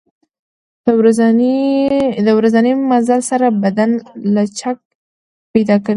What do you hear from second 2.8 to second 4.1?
مزل سره بدن